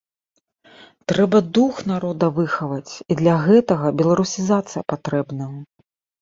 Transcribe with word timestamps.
Трэба 1.11 1.41
дух 1.57 1.81
народа 1.91 2.29
выхаваць, 2.37 2.93
і 3.11 3.17
для 3.21 3.35
гэтага 3.45 3.93
беларусізацыя 4.01 4.81
патрэбная. 4.95 5.51